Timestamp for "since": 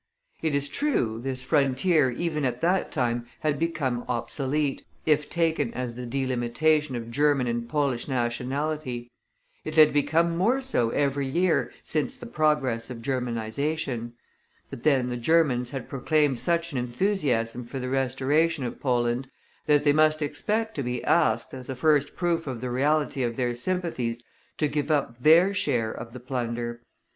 11.83-12.17